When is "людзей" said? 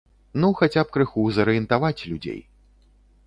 2.13-2.39